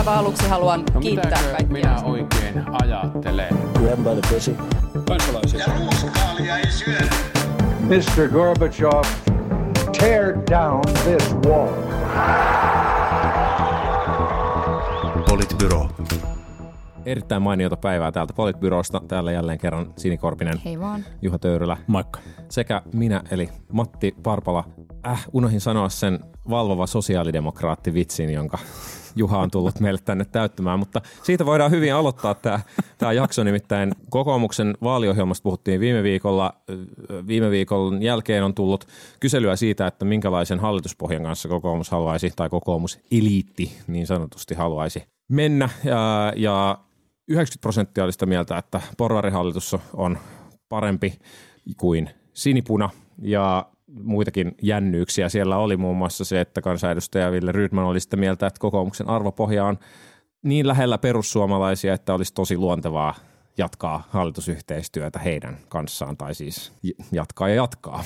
[0.00, 1.66] aivan aluksi haluan No kiittää kaikkia.
[1.72, 3.58] minä oikein ajattelen?
[3.74, 4.56] Grab by the pussy.
[5.08, 5.60] kansalaisia.
[5.60, 7.10] Ja ruuskaalia ei syödä.
[7.80, 8.28] Mr.
[8.28, 9.02] Gorbachev,
[9.98, 11.68] tear down this wall.
[15.28, 15.88] Politbyro.
[17.06, 19.00] Erittäin mainiota päivää täältä Politbyrosta.
[19.08, 21.04] Täällä jälleen kerran Sinikorpinen, Hei vaan.
[21.22, 22.20] Juha Töyrylä Moikka.
[22.50, 24.64] sekä minä eli Matti Parpala.
[25.06, 28.58] Äh, unohin sanoa sen valvova sosiaalidemokraatti vitsin, jonka
[29.16, 32.60] Juha on tullut meille tänne täyttämään, mutta siitä voidaan hyvin aloittaa tämä,
[32.98, 33.44] tämä jakso.
[33.44, 36.54] Nimittäin kokoomuksen vaaliohjelmasta puhuttiin viime viikolla.
[37.26, 38.86] Viime viikon jälkeen on tullut
[39.20, 45.68] kyselyä siitä, että minkälaisen hallituspohjan kanssa kokoomus haluaisi, tai kokoomuseliitti niin sanotusti haluaisi mennä.
[45.84, 46.78] Ja, ja
[47.28, 50.18] 90 prosenttia oli sitä mieltä, että porvarihallitus on
[50.68, 51.18] parempi
[51.76, 52.90] kuin sinipuna
[53.22, 53.66] ja
[54.02, 55.28] muitakin jännyyksiä.
[55.28, 59.64] Siellä oli muun muassa se, että kansanedustaja Ville Rydman oli sitä mieltä, että kokoomuksen arvopohja
[59.64, 59.78] on
[60.42, 63.14] niin lähellä perussuomalaisia, että olisi tosi luontevaa
[63.58, 66.72] jatkaa hallitusyhteistyötä heidän kanssaan, tai siis
[67.12, 68.04] jatkaa ja jatkaa.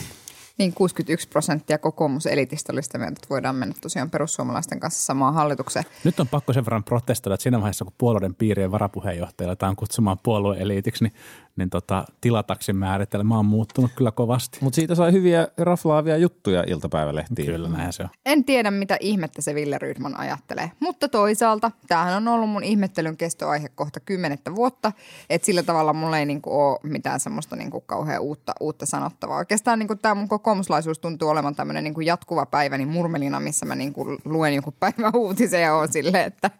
[0.59, 5.84] Niin 61 prosenttia kokoomuselitistä oli sitä mieltä, että voidaan mennä tosiaan perussuomalaisten kanssa samaan hallitukseen.
[6.05, 9.77] Nyt on pakko sen verran protestoida, että siinä vaiheessa, kun puolueiden piirien varapuheenjohtajilla tämä on
[9.77, 11.12] kutsumaan puolueeliitiksi, niin,
[11.56, 14.58] niin tota, tilataksin määritelmä on muuttunut kyllä kovasti.
[14.60, 17.47] Mutta siitä sai hyviä raflaavia juttuja iltapäivälehtiin.
[17.47, 18.08] Kyllä näin se on.
[18.27, 23.16] En tiedä, mitä ihmettä se Ville Rydman ajattelee, mutta toisaalta tämähän on ollut mun ihmettelyn
[23.16, 24.92] kestoaihe kohta kymmenettä vuotta,
[25.30, 29.36] että sillä tavalla mulla ei niinku ole mitään semmoista niinku kauhean uutta, uutta sanottavaa.
[29.38, 34.06] Oikeastaan niinku tämä mun kokoomuslaisuus tuntuu olevan tämmöinen niinku jatkuva päiväni murmelina, missä mä niinku
[34.25, 36.50] luen joku päivä uutisen ja oon silleen, että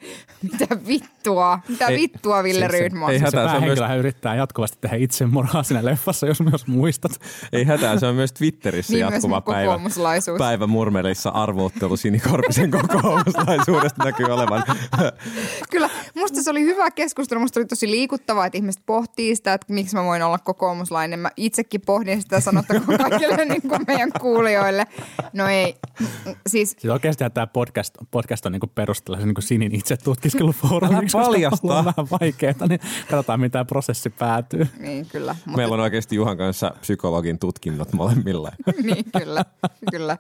[0.43, 3.11] mitä vittua, mitä Ei, vittua Ville siis se- Rydman.
[3.13, 6.67] ei Se hätää, se on myös, päähenkilöhän yrittää jatkuvasti tehdä itsemurhaa siinä leffassa, jos myös
[6.67, 7.13] muistat.
[7.53, 9.67] ei hätää, se on myös Twitterissä Niin myös jatkuva mun päivä.
[9.73, 10.39] kokoomuslaisuus.
[10.39, 14.63] Päivä murmelissa arvoottelu Sinikorpisen kokoomuslaisuudesta näkyy olevan.
[15.71, 17.41] Kyllä, musta se oli hyvä keskustelu.
[17.41, 21.19] Musta oli tosi liikuttavaa, että ihmiset pohtii sitä, että miksi mä voin olla kokoomuslainen.
[21.19, 24.87] Mä itsekin pohdin sitä, sanottakoon kaikille niin kuin meidän kuulijoille.
[25.33, 25.77] No ei,
[26.47, 31.17] siis Siis oikeasti tämä podcast, podcast on niin perustella se niin Sinin itse tutkiskelufoorumiksi.
[31.19, 31.79] Älä koska paljasta.
[31.79, 32.81] On vähän vaikeaa, niin
[33.11, 34.69] katsotaan, mitä prosessi päätyy.
[34.79, 35.33] Niin kyllä.
[35.33, 38.53] Mutta, Meillä on oikeasti Juhan kanssa psykologin tutkinnot molemmilla.
[38.83, 39.45] niin kyllä,
[39.91, 40.19] kyllä.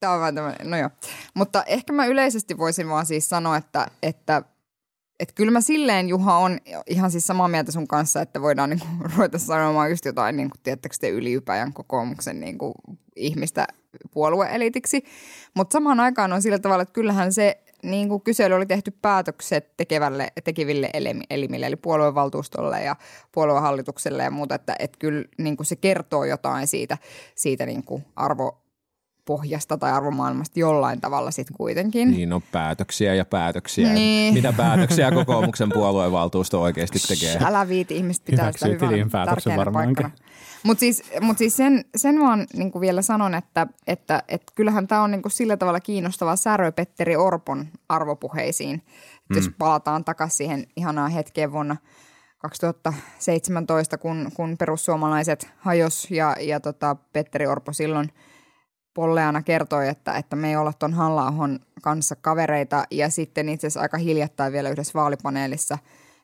[0.00, 0.90] Tämä on vaan tämmöinen, no joo.
[1.34, 4.42] Mutta ehkä mä yleisesti voisin vaan siis sanoa, että, että
[5.20, 8.86] että kyllä mä silleen, Juha, on ihan siis samaa mieltä sun kanssa, että voidaan niinku
[9.16, 12.74] ruveta sanomaan just jotain, niin kuin, tiedättekö te, yliypäjän kokoomuksen niin kuin,
[13.16, 13.66] ihmistä
[14.10, 15.04] puolueelitiksi.
[15.54, 19.76] Mutta samaan aikaan on sillä tavalla, että kyllähän se niin kuin kysely oli tehty päätökset
[19.76, 22.96] tekevälle, tekeville elimi- elimille, eli puoluevaltuustolle ja
[23.32, 26.98] puoluehallitukselle ja muuta, että, että kyllä niin kuin se kertoo jotain siitä,
[27.34, 28.04] siitä niin kuin
[29.28, 32.10] arvopohjasta tai arvomaailmasta jollain tavalla sitten kuitenkin.
[32.10, 33.92] Niin on päätöksiä ja päätöksiä.
[33.92, 34.34] Niin.
[34.34, 37.38] Mitä päätöksiä kokoomuksen puoluevaltuusto oikeasti tekee?
[37.44, 39.94] Älä viiti, ihmiset pitää Hyväksyy sitä hyvänä tilinpäätöksen tärkeänä varmaankin.
[39.94, 40.28] paikkana.
[40.62, 45.02] Mutta siis, mut siis sen, sen vaan niin vielä sanon, että, että, että kyllähän tämä
[45.02, 48.82] on niin sillä tavalla kiinnostava särö Petteri Orpon arvopuheisiin.
[49.28, 49.36] Mm.
[49.36, 51.76] Jos palataan takaisin siihen ihanaan hetkeen vuonna
[52.38, 58.10] 2017, kun, kun perussuomalaiset hajos ja, ja tota Petteri Orpo silloin
[58.98, 61.32] polleana kertoi, että, että me ei olla tuon halla
[61.82, 65.78] kanssa kavereita ja sitten itse asiassa aika hiljattain vielä yhdessä vaalipaneelissa,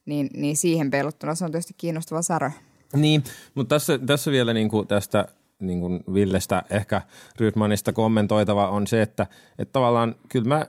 [0.07, 2.51] niin, niin siihen peiluttuna se on tietysti kiinnostava särö.
[2.93, 3.25] Niin,
[3.55, 5.29] mutta tässä, tässä vielä niin kuin tästä
[5.61, 7.03] niin kuin Villestä ehkä
[7.41, 9.27] Rydmanista kommentoitava on se, että,
[9.59, 10.67] että tavallaan kyllä mä,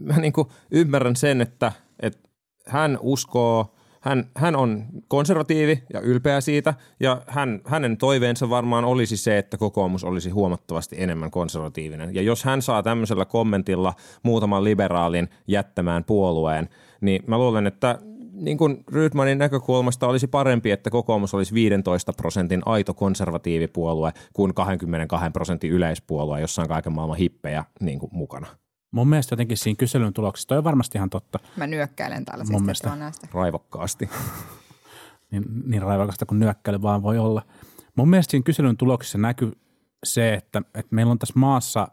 [0.00, 2.28] mä niin kuin ymmärrän sen, että, että
[2.66, 9.16] hän uskoo, hän, hän on konservatiivi ja ylpeä siitä ja hän, hänen toiveensa varmaan olisi
[9.16, 12.14] se, että kokoomus olisi huomattavasti enemmän konservatiivinen.
[12.14, 16.68] Ja jos hän saa tämmöisellä kommentilla muutaman liberaalin jättämään puolueen,
[17.00, 17.98] niin mä luulen, että
[18.32, 25.30] niin kuin Rydmanin näkökulmasta olisi parempi, että kokoomus olisi 15 prosentin aito konservatiivipuolue kuin 22
[25.30, 28.46] prosentin yleispuolue, jossa on kaiken maailman hippejä niin kuin mukana.
[28.92, 32.48] Mun mielestä jotenkin siinä kyselyn tuloksessa, toi on varmasti ihan totta, Mä nyökkäilen täällä Mun
[32.48, 32.88] siis mielestä.
[32.88, 33.28] vaan näistä.
[33.34, 34.10] Raivokkaasti.
[35.30, 37.42] niin, niin raivokasta kuin nyökkäily vaan voi olla.
[37.96, 39.52] Mun mielestä siinä kyselyn tuloksessa näkyy
[40.04, 41.88] se, että, että meillä on tässä maassa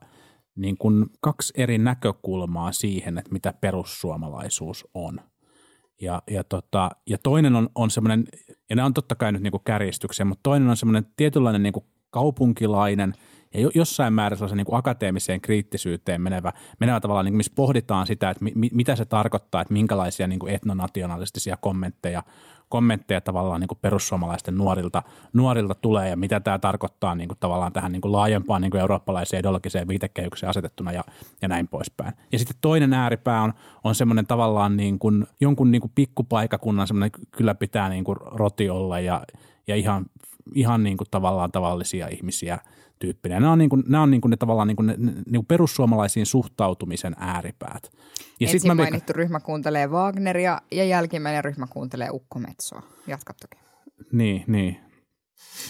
[0.55, 5.19] niin kuin kaksi eri näkökulmaa siihen, että mitä perussuomalaisuus on.
[6.01, 8.25] Ja, ja, tota, ja toinen on, on semmoinen,
[8.69, 11.73] ja nämä on totta kai nyt niin kuin kärjistyksiä, mutta toinen on semmoinen tietynlainen niin
[11.73, 13.13] kuin kaupunkilainen
[13.53, 17.51] ja jo, jossain määrin sellaisen niin kuin akateemiseen kriittisyyteen menevä, menevä tavallaan, niin kuin, missä
[17.55, 22.23] pohditaan sitä, että mi, mitä se tarkoittaa, että minkälaisia niin kuin etnonationalistisia kommentteja
[22.69, 25.03] kommentteja tavallaan niin kuin perussuomalaisten nuorilta,
[25.33, 28.81] nuorilta tulee ja mitä tämä tarkoittaa niin kuin tavallaan tähän niin kuin laajempaan niin kuin
[28.81, 31.03] eurooppalaiseen ideologiseen viitekehykseen asetettuna ja,
[31.41, 32.13] ja näin poispäin.
[32.31, 33.53] Ja sitten toinen ääripää on,
[33.83, 38.69] on semmoinen tavallaan niin kuin, jonkun niin kuin pikkupaikakunnan semmoinen kyllä pitää niin kuin roti
[38.69, 39.21] olla ja,
[39.67, 40.05] ja ihan,
[40.55, 42.59] ihan niin kuin tavallaan tavallisia ihmisiä
[42.99, 43.41] tyyppinen.
[43.41, 45.45] Nämä on, niin kuin, nämä on niin kuin ne tavallaan niin kuin ne, niin kuin
[45.45, 47.91] perussuomalaisiin suhtautumisen ääripäät.
[48.39, 52.81] Ja Ensin mä mainittu ryhmä kuuntelee Wagneria ja jälkimmäinen ryhmä kuuntelee Ukko Metsoa.
[53.07, 53.63] Jatka toki.
[54.11, 54.77] Niin, niin.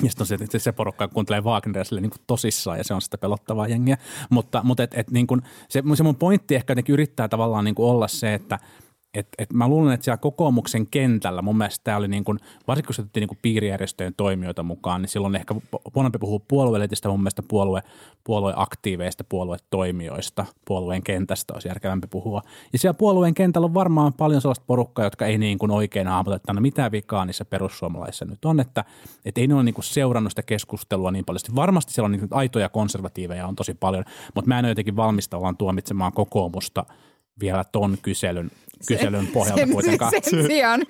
[0.04, 3.02] Ja sitten on se, se porukka kuuntelee Wagneria sille niin kuin tosissaan ja se on
[3.02, 3.98] sitä pelottavaa jengiä.
[4.30, 7.90] Mutta, mutta et, et niin kuin, se, se mun pointti ehkä yrittää tavallaan niin kuin
[7.90, 8.60] olla se, että–
[9.13, 12.88] et, et mä luulen, että siellä kokoomuksen kentällä, mun mielestä tämä oli niin kuin, varsinkin
[12.88, 15.56] kun se otettiin niin piirijärjestöjen toimijoita mukaan, niin silloin ehkä
[15.95, 17.81] huonompi puhua puolueellisista, mun mielestä puolue,
[18.23, 22.41] puolueaktiiveista, puoluetoimijoista, puolueen kentästä olisi järkevämpi puhua.
[22.73, 26.35] Ja siellä puolueen kentällä on varmaan paljon sellaista porukkaa, jotka ei niin kuin oikein hahmota,
[26.35, 28.85] että no mitä vikaa niissä perussuomalaisissa nyt on, että,
[29.25, 31.39] että ei ne ole niin kuin seurannut sitä keskustelua niin paljon.
[31.56, 35.38] Varmasti siellä on niin aitoja konservatiiveja on tosi paljon, mutta mä en ole jotenkin valmista
[35.38, 36.85] ollaan tuomitsemaan kokoomusta–
[37.39, 38.51] vielä ton kyselyn,
[38.88, 40.12] kyselyn pohjalta sen, kuitenkaan.
[40.12, 40.81] Sen sijaan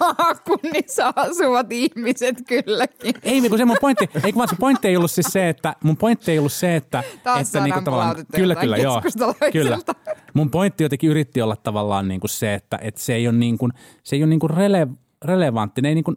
[0.00, 3.14] maakunnissa asuvat ihmiset kylläkin.
[3.22, 5.96] Ei, kun se mun pointti, ei, vaan se pointti ei ollut siis se, että mun
[5.96, 9.02] pointti ei ollut se, että, Taas että niinku tavallaan, kyllä, kyllä, joo,
[9.52, 9.78] kyllä.
[10.34, 13.58] Mun pointti jotenkin yritti olla tavallaan niin kuin se, että, että se ei ole niin
[13.58, 13.72] kuin,
[14.02, 14.88] se ei ole niin kuin rele,
[15.24, 15.82] relevantti.
[15.82, 16.16] Ne ei, niin kuin,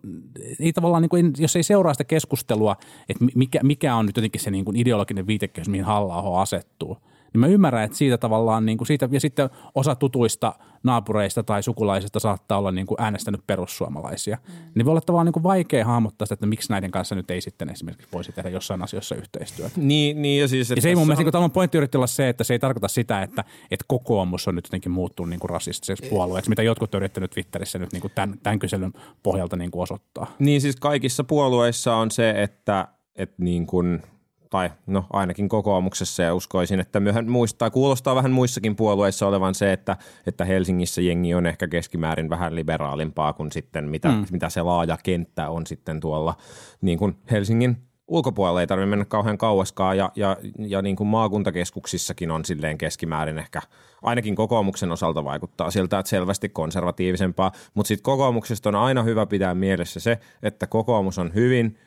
[0.59, 2.75] ei tavallaan, niin kuin, jos ei seuraa sitä keskustelua,
[3.09, 6.97] että mikä, mikä on nyt jotenkin se niin kuin ideologinen viitekehys, mihin halla asettuu–
[7.33, 11.63] niin mä ymmärrän, että siitä tavallaan, niin kuin siitä, ja sitten osa tutuista naapureista tai
[11.63, 14.38] sukulaisista saattaa olla niin kuin äänestänyt perussuomalaisia.
[14.48, 14.54] Mm.
[14.75, 17.42] Niin voi olla tavallaan niin kuin vaikea hahmottaa sitä, että miksi näiden kanssa nyt ei
[17.42, 19.72] sitten esimerkiksi voisi tehdä jossain asioissa yhteistyötä.
[19.77, 20.69] Niin, niin ja siis...
[20.69, 21.44] Ja se ei mun mielestä, on...
[21.44, 24.66] niin pointti yritti olla se, että se ei tarkoita sitä, että, että kokoomus on nyt
[24.66, 28.39] jotenkin muuttunut niin kuin rasistiseksi puolueeksi, mitä jotkut on yrittänyt Twitterissä nyt niin kuin tämän,
[28.44, 28.94] tämän kyselyn
[29.24, 30.27] pohjalta niin kuin osoittaa.
[30.39, 34.01] Niin siis kaikissa puolueissa on se, että, että niin kuin–
[34.55, 39.73] tai no ainakin kokoomuksessa ja uskoisin, että myöhän muistaa, kuulostaa vähän muissakin puolueissa olevan se,
[39.73, 39.97] että,
[40.27, 44.25] että Helsingissä jengi on ehkä keskimäärin vähän liberaalimpaa kuin sitten mitä, mm.
[44.31, 46.35] mitä se laaja kenttä on sitten tuolla
[46.81, 52.31] niin kuin Helsingin ulkopuolella ei tarvitse mennä kauhean kauaskaan ja, ja, ja niin kuin maakuntakeskuksissakin
[52.31, 53.61] on silleen keskimäärin ehkä
[54.01, 59.55] ainakin kokoomuksen osalta vaikuttaa siltä, että selvästi konservatiivisempaa, mutta sitten kokoomuksesta on aina hyvä pitää
[59.55, 61.77] mielessä se, että kokoomus on hyvin–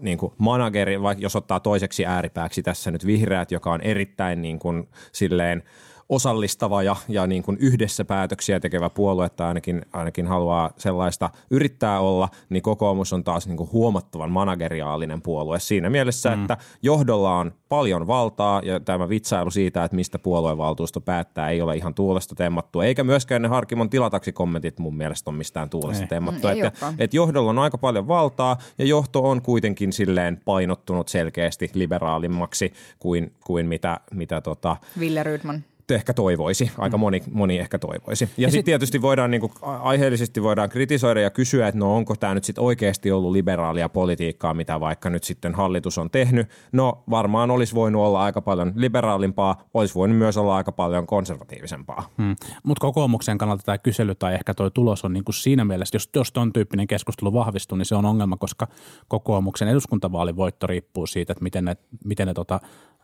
[0.00, 4.58] niin kuin manageri, vaikka jos ottaa toiseksi ääripääksi tässä nyt vihreät, joka on erittäin niin
[4.58, 5.62] kuin silleen–
[6.12, 12.00] osallistava ja, ja niin kuin yhdessä päätöksiä tekevä puolue, tai ainakin, ainakin haluaa sellaista yrittää
[12.00, 16.42] olla, niin kokoomus on taas niin kuin huomattavan manageriaalinen puolue siinä mielessä, mm.
[16.42, 21.76] että johdolla on paljon valtaa ja tämä vitsailu siitä, että mistä puoluevaltuusto päättää, ei ole
[21.76, 26.08] ihan tuulesta temmattu, eikä myöskään ne Harkimon tilataksikommentit mun mielestä ole mistään tuulesta ei.
[26.08, 26.46] temmattu.
[26.46, 31.70] Mm, että, että johdolla on aika paljon valtaa ja johto on kuitenkin silleen painottunut selkeästi
[31.74, 35.64] liberaalimmaksi kuin, kuin mitä, mitä tota, Ville Rydman
[35.94, 38.24] ehkä toivoisi, aika moni, moni ehkä toivoisi.
[38.24, 41.96] Ja, ja sitten sit tietysti voidaan niin kuin, aiheellisesti voidaan kritisoida ja kysyä, että no
[41.96, 46.48] onko tämä nyt sitten oikeasti ollut liberaalia politiikkaa, mitä vaikka nyt sitten hallitus on tehnyt.
[46.72, 52.08] No varmaan olisi voinut olla aika paljon liberaalimpaa, olisi voinut myös olla aika paljon konservatiivisempaa.
[52.18, 52.36] Hmm.
[52.62, 56.10] Mutta kokoomuksen kannalta tämä kysely tai ehkä tuo tulos on niin kuin siinä mielessä, jos,
[56.16, 58.68] jos tuon tyyppinen keskustelu vahvistuu, niin se on ongelma, koska
[59.08, 62.60] kokoomuksen eduskuntavaalivoitto riippuu siitä, että miten ne, miten ne tota,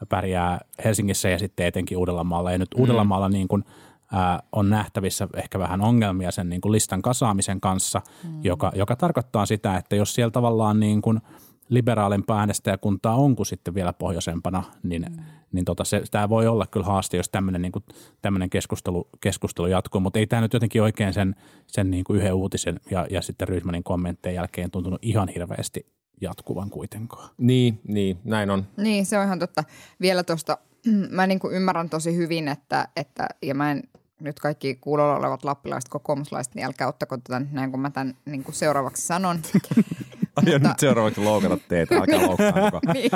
[0.08, 2.52] pärjää Helsingissä ja sitten etenkin Uudellamaalla.
[2.52, 2.80] Ja nyt mm.
[2.80, 3.64] Uudellamaalla niin kuin,
[4.12, 8.40] ää, on nähtävissä ehkä vähän ongelmia sen niin kuin listan kasaamisen kanssa, mm.
[8.44, 11.20] joka, joka tarkoittaa sitä, että jos siellä tavallaan niin kuin
[11.68, 15.16] liberaalimpaa äänestäjäkuntaa on kuin sitten vielä pohjoisempana, niin, mm.
[15.52, 17.84] niin tota se, tämä voi olla kyllä haaste, jos tämmöinen niin kuin,
[18.50, 21.34] keskustelu, keskustelu jatkuu, mutta ei tämä nyt jotenkin oikein sen,
[21.66, 26.70] sen niin kuin yhden uutisen ja, ja sitten Rydmanin kommenttejen jälkeen tuntunut ihan hirveästi jatkuvan
[26.70, 27.30] kuitenkaan.
[27.38, 28.66] Niin, niin, näin on.
[28.76, 29.64] Niin, se on ihan totta.
[30.00, 30.58] Vielä tuosta,
[31.10, 33.82] mä niin kuin ymmärrän tosi hyvin, että, että ja mä en
[34.20, 38.44] nyt kaikki kuulolla olevat lappilaiset kokoomuslaiset, niin älkää ottako tätä näin, kun mä tämän niin
[38.44, 39.38] kuin seuraavaksi sanon.
[40.36, 42.80] Aion mutta, nyt seuraavaksi loukata teitä, älkää loukkaa.
[42.94, 43.10] niin.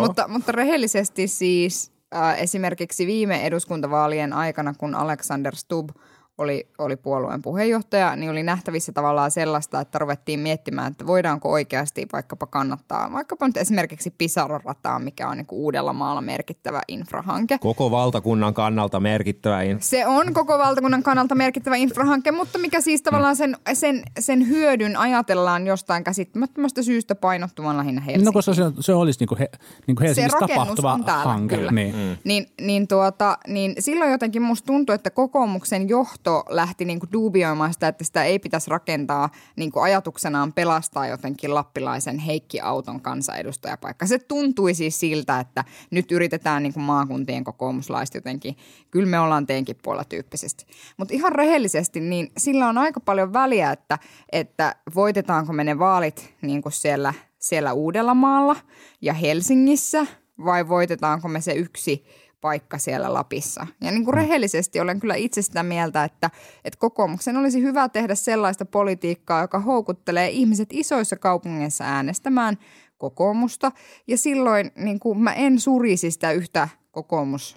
[0.00, 5.90] mutta, mutta rehellisesti siis äh, esimerkiksi viime eduskuntavaalien aikana, kun Alexander Stubb
[6.38, 12.06] oli, oli puolueen puheenjohtaja, niin oli nähtävissä tavallaan sellaista, että ruvettiin miettimään, että voidaanko oikeasti
[12.12, 17.58] vaikkapa kannattaa, vaikkapa nyt esimerkiksi Pisara-rataa, mikä on niin kuin Uudellamaalla merkittävä infrahanke.
[17.58, 19.62] Koko valtakunnan kannalta merkittävä.
[19.62, 19.78] In...
[19.80, 24.96] Se on koko valtakunnan kannalta merkittävä infrahanke, mutta mikä siis tavallaan sen, sen, sen hyödyn
[24.96, 28.24] ajatellaan jostain käsittämättömästä syystä painottuvan lähinnä Helsinkiin.
[28.24, 29.50] No koska se, se olisi niin kuin he,
[29.86, 31.56] niin kuin Helsingissä tapahtuva on täällä, hanke.
[31.56, 31.70] kyllä.
[31.70, 31.94] Niin.
[31.94, 32.16] Mm.
[32.24, 37.72] Niin, niin, tuota, niin silloin jotenkin musta tuntuu, että kokoomuksen johto lähti niin kuin duubioimaan
[37.72, 44.06] sitä, että sitä ei pitäisi rakentaa niin kuin ajatuksenaan pelastaa jotenkin lappilaisen Heikki Auton kansanedustajapaikka.
[44.06, 48.56] Se tuntui siis siltä, että nyt yritetään niin kuin maakuntien kokoomuslaista jotenkin,
[48.90, 50.66] kyllä me ollaan teenkin puolella tyyppisesti.
[50.96, 53.98] Mutta ihan rehellisesti, niin sillä on aika paljon väliä, että,
[54.32, 58.56] että voitetaanko me ne vaalit niin kuin siellä, siellä Uudellamaalla
[59.00, 60.06] ja Helsingissä
[60.44, 62.04] vai voitetaanko me se yksi
[62.40, 63.66] paikka siellä Lapissa.
[63.80, 66.30] Ja niin kuin rehellisesti olen kyllä itse sitä mieltä, että,
[66.64, 72.58] että kokoomuksen olisi hyvä tehdä sellaista politiikkaa, joka houkuttelee ihmiset isoissa kaupungeissa äänestämään
[72.98, 73.72] kokoomusta.
[74.06, 77.56] Ja silloin niin kuin mä en surisi sitä yhtä kokoomus,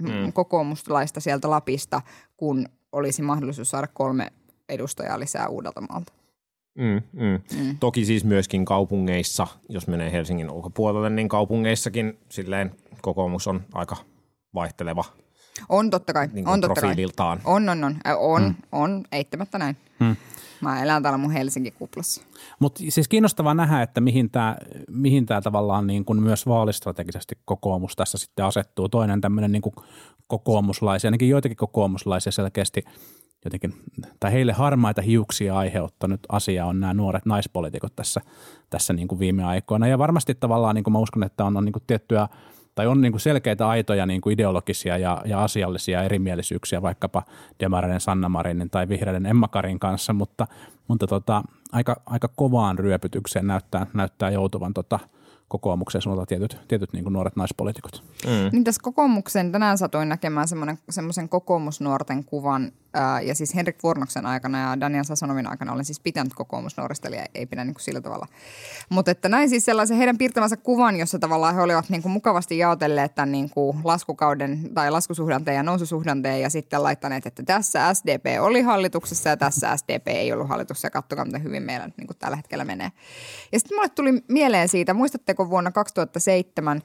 [0.00, 0.32] mm.
[0.32, 2.02] kokoomustalaista sieltä Lapista,
[2.36, 4.32] kun olisi mahdollisuus saada kolme
[4.68, 6.12] edustajaa lisää Uudeltamaalta.
[6.78, 7.40] Mm, mm.
[7.58, 7.76] Mm.
[7.80, 13.96] Toki siis myöskin kaupungeissa, jos menee Helsingin ulkopuolelle, niin kaupungeissakin silleen kokoomus on aika
[14.54, 15.04] vaihteleva
[15.68, 16.94] On totta kai, niin on totta kai.
[17.44, 18.54] On, on, on, Ä, on, mm.
[18.72, 19.76] on, eittämättä näin.
[20.00, 20.16] Mm.
[20.60, 22.22] Mä elän täällä mun Helsinki-kuplassa.
[22.58, 24.56] Mutta siis kiinnostavaa nähdä, että mihin tämä
[24.90, 28.88] mihin tää tavallaan niin kuin myös vaalistrategisesti kokoomus tässä sitten asettuu.
[28.88, 29.62] Toinen tämmöinen niin
[30.26, 32.84] kokoomuslaisia, ainakin joitakin kokoomuslaisia selkeästi
[33.44, 33.74] jotenkin,
[34.20, 38.20] tai heille harmaita hiuksia aiheuttanut asia on nämä nuoret naispolitiikot tässä,
[38.70, 39.86] tässä niin kuin viime aikoina.
[39.86, 42.28] Ja varmasti tavallaan niin kuin mä uskon, että on, on niin kuin tiettyä–
[42.74, 47.22] tai on niin kuin selkeitä aitoja niin kuin ideologisia ja, ja asiallisia erimielisyyksiä vaikkapa
[47.60, 50.46] Demareiden Sanna Marinin tai Vihreiden Emma Karin kanssa, mutta,
[50.88, 54.98] mutta tota, aika, aika kovaan ryöpytykseen näyttää, näyttää joutuvan tota,
[55.54, 58.04] kokoomuksen suunnalta tietyt, tietyt niin kuin nuoret naispoliitikot.
[58.26, 58.48] Mm.
[58.52, 60.48] Niin tässä kokoomuksen tänään satuin näkemään
[60.90, 66.00] semmoisen kokoomusnuorten kuvan, ää, ja siis Henrik Vuornoksen aikana ja Daniel Sasonovin aikana olen siis
[66.00, 68.26] pitänyt kokoomusnuorista, eli ei pidä niin kuin sillä tavalla.
[68.88, 72.58] Mutta että näin siis sellaisen heidän piirtämänsä kuvan, jossa tavallaan he olivat niin kuin mukavasti
[72.58, 78.24] jaotelleet tämän niin kuin laskukauden tai laskusuhdanteen ja noususuhdanteen ja sitten laittaneet, että tässä SDP
[78.40, 82.16] oli hallituksessa ja tässä SDP ei ollut hallituksessa ja katsokaa miten hyvin meillä niin kuin
[82.18, 82.92] tällä hetkellä menee.
[83.52, 86.82] Ja sitten mulle tuli mieleen siitä, muistatteko vuonna 2007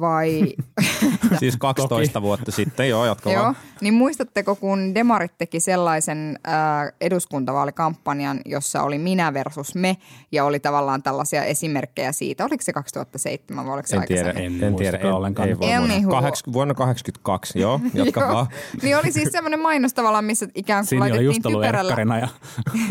[0.00, 0.54] vai...
[1.40, 6.54] siis 12 vuotta sitten, joo, jatka Joo, niin muistatteko, kun Demarit teki sellaisen äh,
[7.00, 9.96] eduskuntavaalikampanjan, jossa oli minä versus me,
[10.32, 12.44] ja oli tavallaan tällaisia esimerkkejä siitä.
[12.44, 14.62] Oliko se 2007 vai oliko se En tiedä, aikaisemmin?
[14.64, 14.98] en, en tiedä.
[14.98, 15.48] En, ollenkaan.
[15.48, 18.32] Ei voi En vuonna, niin kaheks, vuonna 82, joo, jatka Joo.
[18.32, 18.46] vaan.
[18.82, 22.18] Niin oli siis semmoinen mainos tavallaan, missä ikään kuin Siinä oli laitettiin just ollut typerällä...
[22.18, 22.28] ja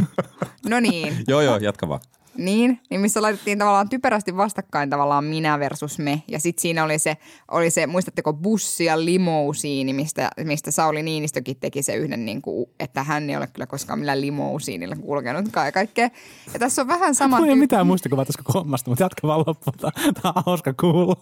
[0.69, 2.01] No niin, Joo, joo, jatka vaan.
[2.37, 6.23] Niin, niin missä laitettiin tavallaan typerästi vastakkain tavallaan minä versus me.
[6.27, 7.17] Ja sitten siinä oli se,
[7.51, 12.69] oli se, muistatteko, bussi ja limousiini, mistä, mistä Sauli Niinistökin teki se yhden, niin kuin,
[12.79, 16.09] että hän ei ole kyllä koskaan millään limousiinilla kulkenut ja kaikkea.
[16.53, 19.43] Ja tässä on vähän sama Mulla ei ole mitään muistikuvaa tästä hommasta, mutta jatka vaan
[19.47, 19.75] loppuun.
[20.21, 21.15] Tämä on hauska kuulla.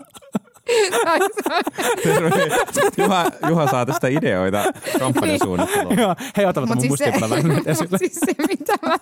[2.98, 4.64] Juha, Juha saa tästä ideoita
[5.00, 5.94] kampanjasuunnittelua.
[5.94, 7.64] Joo, hei, ota mun siis, se, nyt
[7.98, 9.00] siis se, mitä mä,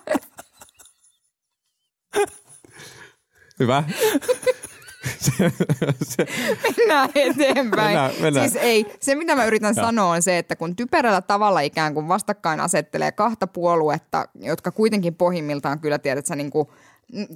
[3.60, 3.84] Hyvä.
[5.18, 5.52] se,
[6.02, 6.26] se,
[6.78, 7.86] mennään eteenpäin.
[7.86, 8.50] Mennään, mennään.
[8.50, 12.08] Siis ei, se mitä mä yritän sanoa on se, että kun typerällä tavalla ikään kuin
[12.08, 16.68] vastakkain asettelee kahta puoluetta, jotka kuitenkin pohjimmiltaan kyllä tiedät, että sä niin kuin,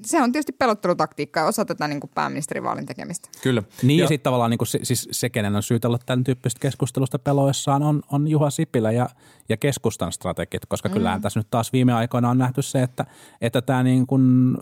[0.04, 3.28] se on tietysti pelottelutaktiikka ja osa tätä niin kuin pääministerivaalin tekemistä.
[3.42, 3.62] kyllä.
[3.83, 6.61] Niin ja, ja sitten tavallaan niin se, siis se, kenen on syytä olla tämän tyyppisestä
[6.61, 9.09] keskustelusta peloissaan, on, on Juha Sipilä ja,
[9.49, 10.92] ja keskustan strategit, koska mm.
[10.92, 13.06] kyllähän tässä nyt taas viime aikoina on nähty se, että,
[13.40, 14.56] että tämä niin kuin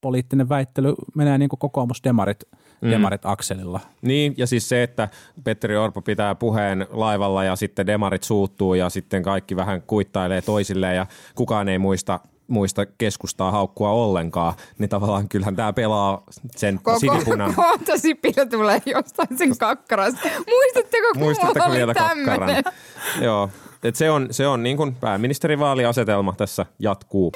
[0.00, 2.44] poliittinen väittely menee niin kuin kokoomus-demarit
[2.80, 2.90] mm.
[2.90, 3.80] demarit akselilla.
[4.02, 5.08] Niin, ja siis se, että
[5.44, 10.96] Petteri Orpo pitää puheen laivalla ja sitten demarit suuttuu ja sitten kaikki vähän kuittailee toisilleen
[10.96, 12.20] ja kukaan ei muista
[12.52, 16.22] muista keskustaa haukkua ollenkaan, niin tavallaan kyllähän tämä pelaa
[16.56, 17.54] sen Koko, sinipunan.
[17.56, 20.28] kohta Sipilä tulee jostain sen kakkarasta.
[20.48, 22.24] Muistatteko, kun Muistatteko mulla vielä tämmönen?
[22.38, 22.62] kakkaran?
[23.20, 23.48] Joo,
[23.82, 27.32] et se on, se on niin kuin pääministerivaaliasetelma tässä jatkuu.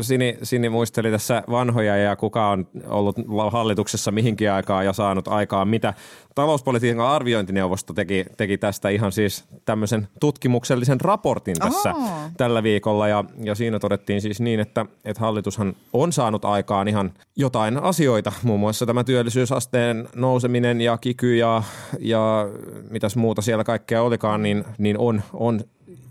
[0.00, 3.16] Sini, Sini muisteli tässä vanhoja ja kuka on ollut
[3.52, 5.94] hallituksessa mihinkin aikaa ja saanut aikaa mitä.
[6.34, 12.10] Talouspolitiikan arviointineuvosto teki, teki tästä ihan siis tämmöisen tutkimuksellisen raportin tässä Oh.
[12.36, 17.12] tällä viikolla ja, ja siinä todettiin siis niin, että, että hallitushan on saanut aikaan ihan
[17.36, 21.62] jotain asioita, muun muassa tämä työllisyysasteen nouseminen ja kiky ja,
[21.98, 22.48] ja
[22.90, 25.60] mitäs muuta siellä kaikkea olikaan, niin, niin on, on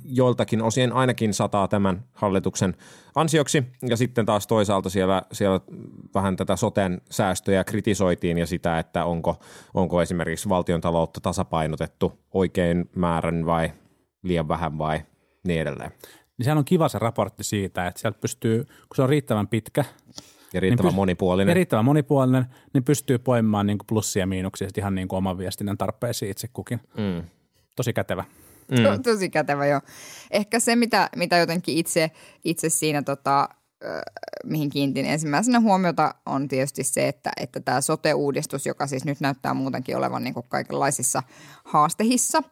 [0.08, 2.76] joiltakin osien ainakin sataa tämän hallituksen
[3.16, 3.64] ansioksi.
[3.90, 5.60] Ja sitten taas toisaalta siellä, siellä
[6.14, 9.40] vähän tätä soten säästöjä kritisoitiin ja sitä, että onko,
[9.74, 13.72] onko esimerkiksi valtion taloutta tasapainotettu oikein määrän vai
[14.24, 15.00] liian vähän vai
[15.48, 15.92] niin edelleen.
[16.38, 19.86] Niin sehän on kiva se raportti siitä, että sieltä pystyy, kun se on riittävän pitkä
[20.54, 21.52] Ja riittävän pys- monipuolinen.
[21.52, 25.38] ja riittävän monipuolinen, niin pystyy poimimaan niin kuin plussia ja miinuksia ihan niin kuin oman
[25.38, 26.80] viestinnän tarpeisiin itse kukin.
[26.98, 27.24] Mm.
[27.76, 28.24] Tosi kätevä.
[28.72, 29.04] Mm.
[29.04, 29.82] Tosi kätevä joo.
[30.32, 32.12] Ehkä se, mitä, mitä jotenkin itse,
[32.44, 33.50] itse siinä tota,
[34.44, 39.54] mihin kiintin ensimmäisenä huomiota on tietysti se, että, että tämä sote-uudistus, joka siis nyt näyttää
[39.54, 41.24] muutenkin olevan niin kuin kaikenlaisissa
[41.64, 42.44] haastehissa,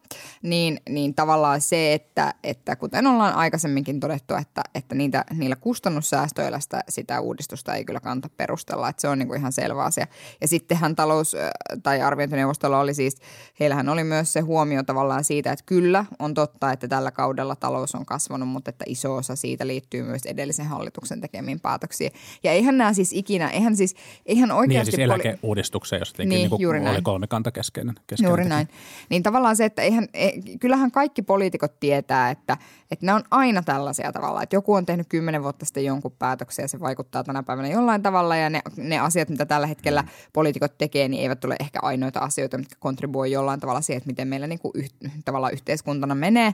[0.41, 6.59] niin, niin tavallaan se, että, että kuten ollaan aikaisemminkin todettu, että, että niitä, niillä kustannussäästöillä
[6.59, 10.07] sitä, sitä uudistusta ei kyllä kannata perustella, että se on niin kuin ihan selvä asia.
[10.41, 11.35] Ja sittenhän talous-
[11.83, 13.17] tai arviointineuvostolla oli siis,
[13.59, 17.95] heillähän oli myös se huomio tavallaan siitä, että kyllä on totta, että tällä kaudella talous
[17.95, 22.11] on kasvanut, mutta että iso osa siitä liittyy myös edellisen hallituksen tekemiin päätöksiin.
[22.43, 24.91] Ja eihän nämä siis ikinä, eihän siis, eihän Niin oikeasti...
[24.91, 27.03] siis poli- eläkeuudistukseen, jos jotenkin Niin, niin, niin juuri oli näin.
[27.03, 27.95] kolmikanta keskeinen.
[28.07, 28.55] keskeinen Juuri tekijä.
[28.55, 28.67] näin.
[29.09, 32.57] Niin tavallaan se, että eihän, e, kyllähän kaikki poliitikot tietää, että,
[32.91, 34.43] että ne on aina tällaisia tavalla.
[34.43, 38.01] Että joku on tehnyt kymmenen vuotta sitten jonkun päätöksen ja se vaikuttaa tänä päivänä jollain
[38.03, 38.35] tavalla.
[38.35, 40.03] Ja ne, ne asiat, mitä tällä hetkellä
[40.33, 44.27] poliitikot tekee, niin eivät ole ehkä ainoita asioita, mitkä kontribuoi jollain tavalla siihen, että miten
[44.27, 44.89] meillä niin kuin yh,
[45.25, 46.53] tavallaan yhteiskuntana menee.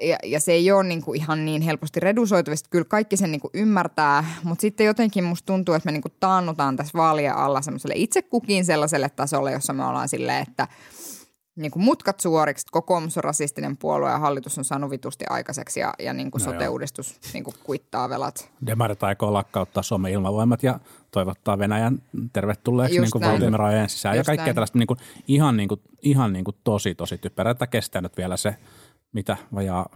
[0.00, 2.68] Ja, ja se ei ole niin kuin ihan niin helposti redusoituvista.
[2.70, 6.14] Kyllä kaikki sen niin kuin ymmärtää, mutta sitten jotenkin musta tuntuu, että me niin kuin
[6.20, 10.68] taannutaan tässä vaalien alla semmoiselle itse kukin sellaiselle tasolle, jossa me ollaan silleen, että
[11.56, 15.80] niin kuin mutkat suoriksi, että kokoomus on rasistinen puolue ja hallitus on saanut vitusti aikaiseksi
[15.80, 18.50] ja, ja niin kuin No sote-uudistus niin kuin kuittaa velat.
[18.66, 20.80] Demarit aikoo lakkauttaa Suomen ilmavoimat ja
[21.10, 24.14] toivottaa Venäjän tervetulleeksi Just niin valtiomme rajojen sisään.
[24.14, 24.54] ja Just kaikkea näin.
[24.54, 27.50] tällaista niin kuin, ihan, niin kuin, ihan niin kuin tosi, tosi typerää.
[27.50, 28.56] Että kestää nyt vielä se,
[29.12, 29.86] mitä vajaa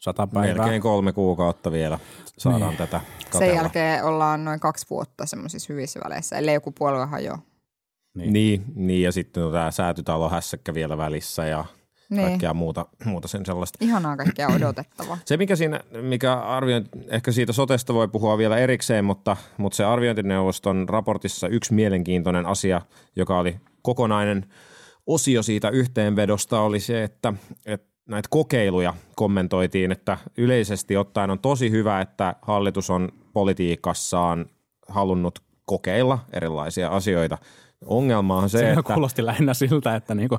[0.00, 0.54] sata päivää.
[0.54, 1.98] Melkein kolme kuukautta vielä
[2.38, 2.78] saadaan Niin.
[2.78, 3.54] tätä Sen katella.
[3.54, 7.38] jälkeen ollaan noin kaksi vuotta semmoisissa hyvissä väleissä, ellei joku puolue hajoa.
[8.14, 8.32] Niin.
[8.32, 11.64] Niin, niin, ja sitten tämä säätytalo hässäkkä vielä välissä ja
[12.10, 12.22] Niin.
[12.28, 13.78] kaikkea muuta, muuta sen sellaista.
[13.84, 15.18] Ihanaa kaikkea odotettavaa.
[15.24, 19.84] Se, mikä siinä, mikä arviointi, ehkä siitä sotesta voi puhua vielä erikseen, mutta, mutta se
[19.84, 22.80] arviointineuvoston raportissa yksi mielenkiintoinen asia,
[23.16, 24.46] joka oli kokonainen
[25.06, 27.32] osio siitä yhteenvedosta, oli se, että,
[27.66, 34.46] että näitä kokeiluja kommentoitiin, että yleisesti ottaen on tosi hyvä, että hallitus on politiikassaan
[34.88, 37.38] halunnut kokeilla erilaisia asioita.
[37.86, 40.38] Ongelma on se, Se että kuulosti lähinnä siltä, että niinku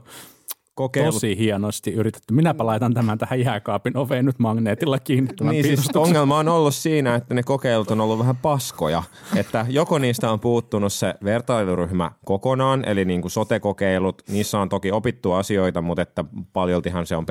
[0.76, 2.34] kokeilut tosi hienosti yritetty.
[2.34, 5.30] Minäpä laitan tämän tähän jääkaapin oveen nyt magneetilla kiinni.
[5.42, 9.04] Niin siis ongelma on ollut siinä, että ne kokeilut on ollut vähän paskoja.
[9.36, 14.92] Että joko niistä on puuttunut se vertailuryhmä kokonaan, eli niin kuin sote-kokeilut, niissä on toki
[14.92, 17.26] opittu asioita, mutta että paljoltihan se on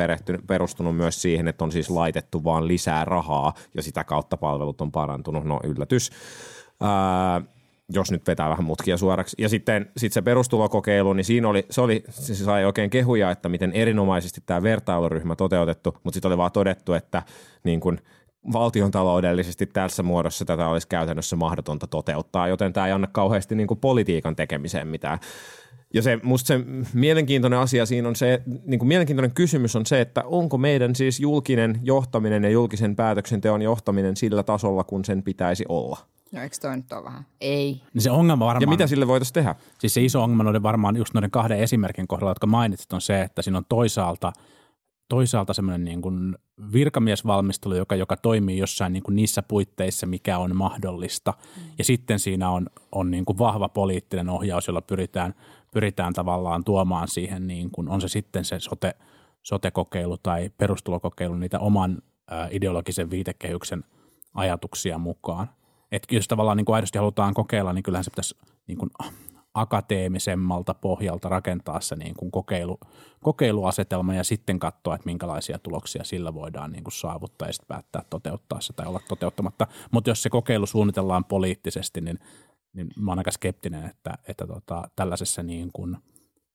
[0.47, 4.93] perustunut myös siihen, että on siis laitettu vaan lisää rahaa ja sitä kautta palvelut on
[4.93, 5.45] parantunut.
[5.45, 6.11] No yllätys.
[6.81, 7.43] Ää,
[7.89, 9.37] jos nyt vetää vähän mutkia suoraksi.
[9.39, 13.49] Ja sitten sit se perustulokokeilu, niin siinä oli, se, oli, se sai oikein kehuja, että
[13.49, 17.23] miten erinomaisesti tämä vertailuryhmä toteutettu, mutta sitten oli vaan todettu, että
[17.65, 17.99] niin kun
[18.53, 23.69] valtion taloudellisesti tässä muodossa tätä olisi käytännössä mahdotonta toteuttaa, joten tämä ei anna kauheasti niin
[23.81, 25.19] politiikan tekemiseen mitään.
[25.95, 26.61] Ja se, musta se
[26.95, 31.21] mielenkiintoinen asia siinä on se, niin kuin mielenkiintoinen kysymys on se, että onko meidän siis
[31.21, 35.99] julkinen johtaminen ja julkisen päätöksenteon johtaminen sillä tasolla, kun sen pitäisi olla.
[36.33, 37.27] No eikö toi nyt ole vähän?
[37.41, 37.83] Ei.
[37.95, 39.55] Niin se ongelma varmaan, Ja mitä sille voitaisiin tehdä?
[39.79, 43.23] siis se iso ongelma noiden varmaan just noiden kahden esimerkin kohdalla, jotka mainitsit, on se,
[43.23, 44.33] että siinä on toisaalta,
[45.09, 46.37] toisaalta semmoinen niin kuin
[46.73, 51.35] virkamiesvalmistelu, joka, joka toimii jossain niin kuin niissä puitteissa, mikä on mahdollista.
[51.79, 55.35] Ja sitten siinä on, on niin kuin vahva poliittinen ohjaus, jolla pyritään,
[55.73, 58.95] pyritään tavallaan tuomaan siihen, niin kuin, on se sitten se sote,
[59.43, 62.03] sote-kokeilu tai perustulokokeilu, niitä oman
[62.51, 63.85] ideologisen viitekehyksen
[64.35, 65.49] ajatuksia mukaan.
[65.93, 68.91] Että jos tavallaan niin kuin aidosti halutaan kokeilla, niin kyllähän se pitäisi niin kuin
[69.55, 72.79] akateemisemmalta pohjalta rakentaa se niin kuin kokeilu,
[73.21, 78.03] kokeiluasetelma ja sitten katsoa, että minkälaisia tuloksia sillä voidaan niin kuin saavuttaa ja sitten päättää
[78.11, 79.67] toteuttaa se tai olla toteuttamatta.
[79.91, 82.19] Mutta jos se kokeilu suunnitellaan poliittisesti, niin,
[82.73, 85.97] niin mä oon aika skeptinen, että, että tota, tällaisessa niin kuin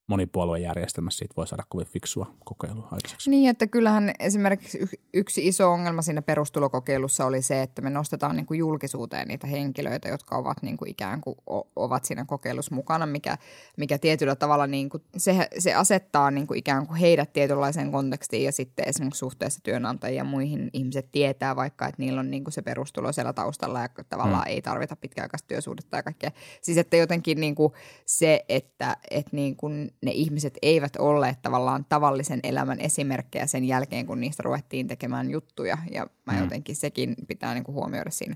[0.07, 3.29] monipuoluejärjestelmässä siitä voi saada kovin fiksua kokeilua aikaiseksi.
[3.29, 4.79] Niin, että kyllähän esimerkiksi
[5.13, 10.09] yksi iso ongelma siinä perustulokokeilussa oli se, että me nostetaan niin kuin julkisuuteen niitä henkilöitä,
[10.09, 11.37] jotka ovat niin kuin ikään kuin
[11.75, 13.37] ovat siinä kokeilussa mukana, mikä,
[13.77, 18.43] mikä tietyllä tavalla niin kuin, se, se asettaa niin kuin ikään kuin heidät tietynlaiseen kontekstiin
[18.43, 22.53] ja sitten esimerkiksi suhteessa työnantajia ja muihin ihmiset tietää vaikka, että niillä on niin kuin
[22.53, 24.51] se perustulo siellä taustalla ja tavallaan hmm.
[24.51, 26.31] ei tarvita pitkäaikaista työsuhdetta ja kaikkea.
[26.61, 27.73] Siis että jotenkin niin kuin
[28.05, 34.05] se, että, että niin kuin ne ihmiset eivät olleet tavallaan tavallisen elämän esimerkkejä sen jälkeen,
[34.05, 35.77] kun niistä ruvettiin tekemään juttuja.
[35.91, 36.39] Ja mä mm.
[36.39, 38.36] jotenkin sekin pitää niin kuin huomioida siinä.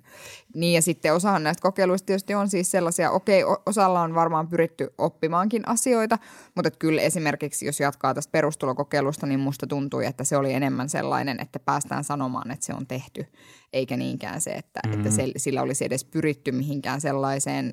[0.56, 4.93] Niin ja sitten osahan näistä kokeiluista tietysti on siis sellaisia, okei, osalla on varmaan pyritty
[4.97, 6.17] oppimaankin asioita,
[6.56, 11.39] mutta kyllä esimerkiksi jos jatkaa tästä perustulokokeilusta, niin musta tuntui, että se oli enemmän sellainen,
[11.39, 13.26] että päästään sanomaan, että se on tehty,
[13.74, 14.93] eikä niinkään se, että, mm.
[14.93, 17.71] että se, sillä olisi edes pyritty mihinkään sellaiseen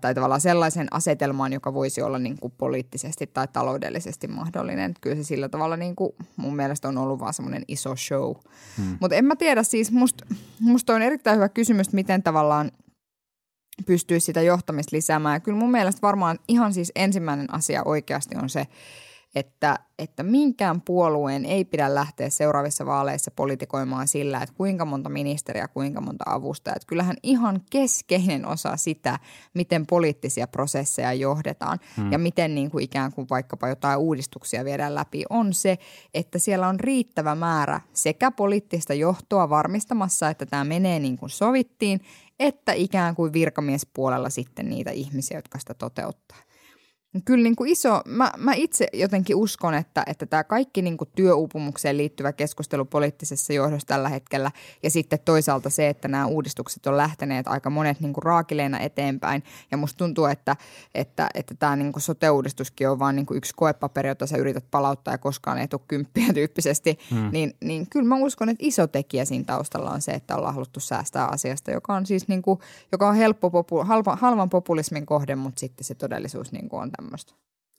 [0.00, 4.94] tai tavallaan sellaisen asetelmaan, joka voisi olla niin kuin poliittisesti tai taloudellisesti mahdollinen.
[5.00, 8.34] Kyllä se sillä tavalla niin kuin mun mielestä on ollut vaan semmoinen iso show.
[8.76, 8.96] Hmm.
[9.00, 10.24] Mutta en mä tiedä, siis musta
[10.60, 12.70] must on erittäin hyvä kysymys, miten tavallaan
[13.86, 15.36] pystyy sitä johtamista lisäämään.
[15.36, 18.66] Ja kyllä mun mielestä varmaan ihan siis ensimmäinen asia oikeasti on se,
[19.34, 25.68] että, että minkään puolueen ei pidä lähteä seuraavissa vaaleissa politikoimaan sillä, että kuinka monta ministeriä,
[25.68, 26.76] kuinka monta avustajaa.
[26.76, 29.18] Että kyllähän ihan keskeinen osa sitä,
[29.54, 32.12] miten poliittisia prosesseja johdetaan hmm.
[32.12, 35.78] ja miten niin kuin ikään kuin vaikkapa jotain uudistuksia viedään läpi, on se,
[36.14, 42.00] että siellä on riittävä määrä sekä poliittista johtoa varmistamassa, että tämä menee niin kuin sovittiin,
[42.40, 46.38] että ikään kuin virkamiespuolella sitten niitä ihmisiä, jotka sitä toteuttaa.
[47.24, 51.10] Kyllä niin kuin iso, mä, mä itse jotenkin uskon, että, että tämä kaikki niin kuin
[51.14, 54.50] työuupumukseen liittyvä keskustelu poliittisessa johdossa tällä hetkellä
[54.82, 59.42] ja sitten toisaalta se, että nämä uudistukset on lähteneet aika monet niin kuin raakileena eteenpäin
[59.70, 60.56] ja musta tuntuu, että,
[60.94, 64.64] että, että tämä niin kuin sote-uudistuskin on vaan niin kuin yksi koepaperi, jota sä yrität
[64.70, 67.28] palauttaa ja koskaan ei tule kymppiä tyyppisesti, hmm.
[67.32, 70.80] niin, niin kyllä mä uskon, että iso tekijä siinä taustalla on se, että ollaan haluttu
[70.80, 72.60] säästää asiasta, joka on siis niin kuin,
[72.92, 76.90] joka on helppo, popu, halva, halvan populismin kohde, mutta sitten se todellisuus niin kuin on
[77.02, 77.34] tämmöistä.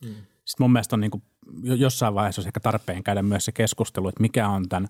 [0.05, 0.09] Mm.
[0.45, 1.23] Sitten mun mielestä on niin kuin,
[1.63, 4.89] jossain vaiheessa olisi ehkä tarpeen käydä myös se keskustelu, että mikä on tämän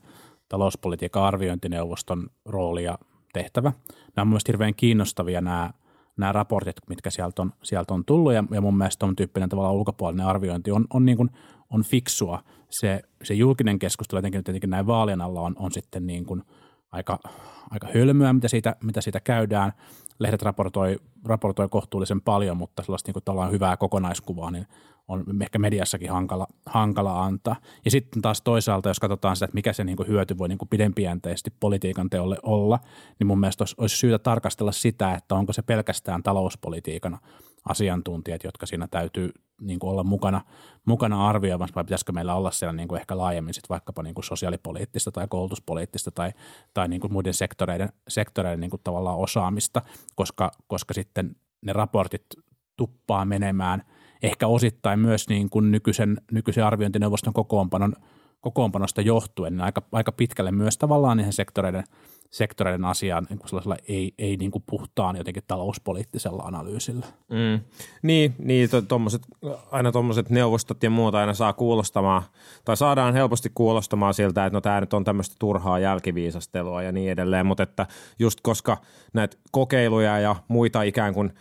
[0.50, 2.98] talouspolitiikan arviointineuvoston rooli ja
[3.34, 3.69] tehtävä.
[3.89, 5.72] Nämä on mun mielestä hirveän kiinnostavia nämä,
[6.17, 9.76] nämä raportit, mitkä sieltä on, sieltä on tullut ja, ja mun mielestä on tyyppinen tavallaan
[9.76, 11.30] ulkopuolinen arviointi on, on, niin kuin,
[11.69, 12.43] on fiksua.
[12.69, 16.43] Se, se julkinen keskustelu jotenkin, jotenkin näin vaalien alla on, on sitten niin kuin
[16.91, 17.19] aika,
[17.69, 19.72] aika hölmöä, mitä siitä, mitä siitä käydään–
[20.19, 24.67] lehdet raportoi, raportoi kohtuullisen paljon, mutta sellaista niin kuin hyvää kokonaiskuvaa, niin
[25.08, 27.56] on ehkä mediassakin hankala, hankala antaa.
[27.86, 30.58] Ja sitten taas toisaalta, jos katsotaan sitä, että mikä se niin kuin hyöty voi niin
[30.58, 32.80] kuin pidempiänteisesti politiikan teolle olla,
[33.19, 37.19] niin mun mielestä olisi, olisi syytä tarkastella sitä, että onko se pelkästään talouspolitiikan
[37.69, 39.30] asiantuntijat, jotka siinä täytyy
[39.62, 40.41] niin kuin olla mukana,
[40.86, 44.26] mukana arvioimassa, vai pitäisikö meillä olla siellä niin kuin ehkä laajemmin sit vaikkapa niin kuin
[44.26, 46.32] sosiaalipoliittista tai koulutuspoliittista tai,
[46.73, 49.82] tai niin kuin muiden sektoreiden, sektoreiden niin kuin tavallaan osaamista,
[50.15, 52.26] koska, koska sitten ne raportit
[52.78, 53.84] tuppaa menemään
[54.23, 57.93] ehkä osittain myös niin kuin nykyisen, nykyisen arviointineuvoston kokoonpanon,
[58.41, 61.84] kokoonpanosta johtuen niin aika, aika pitkälle myös tavallaan niihin sektoreiden–
[62.34, 67.06] sektoreiden asiaan niin sellaisella ei, ei niin kuin puhtaan jotenkin talouspoliittisella analyysillä.
[67.30, 67.60] Mm.
[68.02, 69.22] Niin, niin to, tommoset,
[69.72, 72.24] aina tuommoiset neuvostot ja muuta aina saa kuulostamaan,
[72.65, 77.12] tai saadaan helposti kuulostamaan siltä, että no tämä nyt on tämmöistä turhaa jälkiviisastelua ja niin
[77.12, 77.88] edelleen, mutta että
[78.19, 78.78] just koska
[79.13, 81.34] näitä kokeiluja ja muita ikään kuin–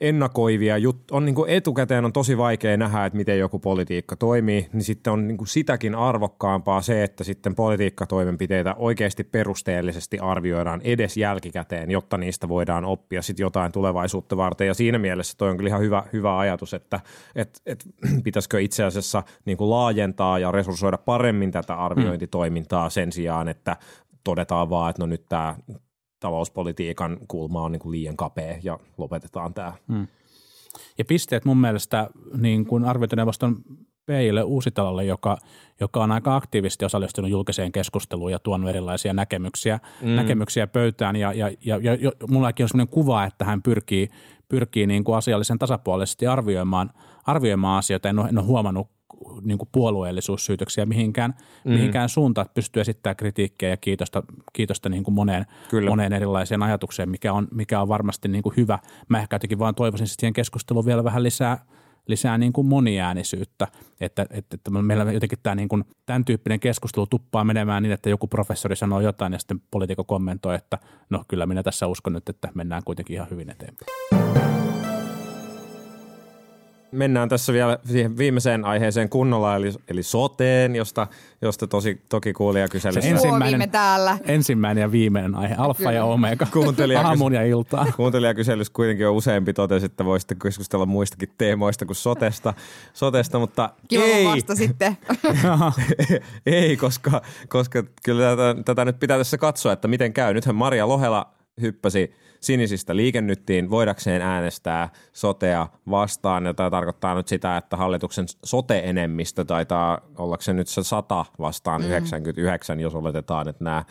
[0.00, 4.68] ennakoivia juttuja, on niin kuin etukäteen on tosi vaikea nähdä, että miten joku politiikka toimii,
[4.72, 11.16] niin sitten on niin kuin sitäkin arvokkaampaa se, että sitten politiikkatoimenpiteitä oikeasti perusteellisesti arvioidaan edes
[11.16, 14.66] jälkikäteen, jotta niistä voidaan oppia sitten jotain tulevaisuutta varten.
[14.66, 17.00] Ja siinä mielessä toi on kyllä ihan hyvä, hyvä ajatus, että
[17.34, 17.84] et, et,
[18.24, 23.76] pitäisikö itse asiassa niin kuin laajentaa ja resurssoida paremmin tätä arviointitoimintaa sen sijaan, että
[24.24, 25.56] todetaan vaan, että no nyt tämä
[26.20, 29.72] talouspolitiikan kulma on niin kuin liian kapea ja lopetetaan tämä.
[29.88, 30.06] Hmm.
[30.98, 33.56] Ja pisteet mun mielestä niin kuin arviointineuvoston
[34.06, 35.38] Peille Uusitalolle, joka,
[35.80, 40.08] joka on aika aktiivisesti osallistunut julkiseen keskusteluun ja tuonut erilaisia näkemyksiä, mm.
[40.08, 41.16] näkemyksiä pöytään.
[41.16, 44.08] Ja, ja, ja, ja, ja mullakin on sellainen kuva, että hän pyrkii,
[44.48, 46.90] pyrkii niin kuin asiallisen tasapuolisesti arvioimaan,
[47.26, 48.08] arvioimaan asioita.
[48.08, 48.88] En ole, en ole huomannut
[49.42, 51.72] niin kuin puolueellisuussyytöksiä mihinkään, mm.
[51.72, 55.46] mihinkään suuntaan, että pystyy esittämään kritiikkiä ja kiitosta, kiitosta niin kuin moneen,
[55.88, 58.78] moneen erilaiseen ajatukseen, mikä on, mikä on varmasti niin kuin hyvä.
[59.08, 61.64] Mä ehkä jotenkin vaan toivoisin siihen keskusteluun vielä vähän lisää,
[62.06, 63.68] lisää niin kuin moniäänisyyttä,
[64.00, 68.10] että, että, että meillä jotenkin tämä niin kuin, tämän tyyppinen keskustelu tuppaa menemään niin, että
[68.10, 70.78] joku professori sanoo jotain ja sitten poliitikko kommentoi, että
[71.10, 74.49] no kyllä minä tässä uskon nyt, että mennään kuitenkin ihan hyvin eteenpäin.
[76.92, 81.06] Mennään tässä vielä siihen viimeiseen aiheeseen kunnolla, eli, eli soteen, josta,
[81.42, 83.02] josta tosi, toki kuulija kyseli.
[83.02, 84.18] Se Ensimmäinen, täällä.
[84.26, 85.92] ensimmäinen ja viimeinen aihe, alfa Kyllä.
[85.92, 87.92] ja omega, Kuuntelija aamun ja iltaan.
[87.96, 92.54] Kuuntelijakyselyssä kuitenkin on useampi totesi, että voisitte keskustella muistakin teemoista kuin sotesta,
[92.92, 94.96] sotesta mutta Kiva ei, vasta sitten.
[96.46, 100.34] ei koska, koska kyllä tätä, tätä nyt pitää tässä katsoa, että miten käy.
[100.34, 106.46] Nythän Maria Lohela hyppäsi sinisistä liikennyttiin voidakseen äänestää sotea vastaan.
[106.46, 111.80] Ja tämä tarkoittaa nyt sitä, että hallituksen sote-enemmistö taitaa olla se nyt se 100 vastaan
[111.80, 111.88] mm.
[111.88, 113.84] 99, jos oletetaan, että nämä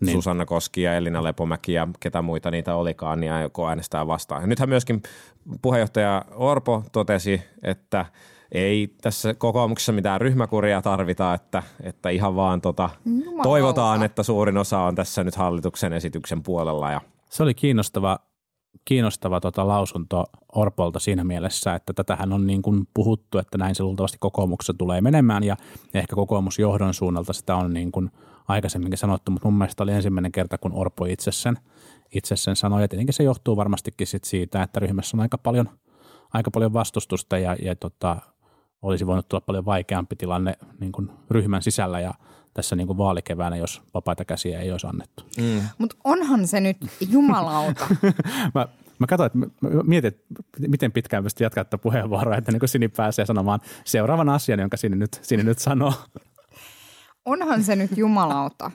[0.00, 0.12] niin.
[0.12, 4.40] Susanna Koski ja Elina Lepomäki ja ketä muita niitä olikaan, niin joko äänestää vastaan.
[4.40, 5.02] Ja nythän myöskin
[5.62, 8.06] puheenjohtaja Orpo totesi, että
[8.52, 13.42] ei tässä kokoomuksessa mitään ryhmäkuria tarvita, että, että ihan vaan tota, Jumalauta.
[13.42, 18.18] toivotaan, että suurin osa on tässä nyt hallituksen esityksen puolella ja Se oli kiinnostava,
[18.84, 23.82] kiinnostava tota lausunto Orpolta siinä mielessä, että tätähän on niin kuin puhuttu, että näin se
[23.82, 25.44] luultavasti kokoomuksessa tulee menemään.
[25.44, 25.56] Ja
[25.94, 28.10] ehkä kokoomusjohdon suunnalta sitä on niin kuin
[28.48, 31.58] aikaisemminkin sanottu, mutta mun mielestä oli ensimmäinen kerta, kun Orpo itse sen,
[32.14, 32.82] itse sen sanoi.
[32.82, 35.68] Ja tietenkin se johtuu varmastikin sit siitä, että ryhmässä on aika paljon,
[36.32, 38.16] aika paljon vastustusta ja, ja tota,
[38.82, 42.00] olisi voinut tulla paljon vaikeampi tilanne niin kuin ryhmän sisällä.
[42.00, 42.14] Ja
[42.56, 45.24] tässä niin kuin vaalikeväänä, jos vapaita käsiä ei olisi annettu.
[45.78, 46.76] Mutta onhan se nyt
[47.10, 47.86] jumalauta.
[48.54, 50.24] mä, mä katsoin, että mä mä mietin, että
[50.68, 54.76] miten pitkään pystyy jatkaa tätä puheenvuoroa, että niin kuin Sini pääsee sanomaan seuraavan asian, jonka
[54.76, 55.92] Sini nyt, Sini nyt sanoo.
[57.24, 58.70] onhan se nyt jumalauta,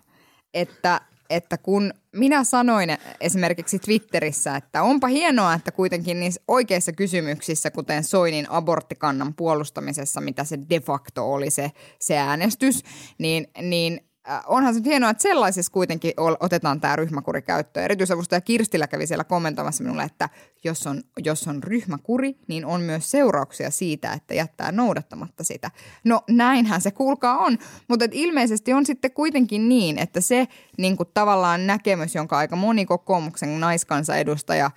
[0.54, 2.90] että, että kun minä sanoin
[3.20, 10.44] esimerkiksi Twitterissä, että onpa hienoa, että kuitenkin niissä oikeissa kysymyksissä, kuten Soinin aborttikannan puolustamisessa, mitä
[10.44, 12.84] se de facto oli se, se äänestys,
[13.18, 14.11] niin, niin
[14.48, 17.84] onhan se nyt hienoa, että sellaisessa kuitenkin otetaan tämä ryhmäkuri käyttöön.
[17.84, 20.30] Erityisavustaja Kirstilä kävi siellä kommentoimassa minulle, että
[20.64, 25.72] jos on, jos on ryhmäkuri, niin on myös seurauksia siitä, että jättää noudattamatta sitä.
[26.04, 27.58] No näinhän se kuulkaa on,
[27.88, 32.56] mutta et ilmeisesti on sitten kuitenkin niin, että se niin kuin tavallaan näkemys, jonka aika
[32.56, 34.72] moni kokoomuksen naiskansanedustaja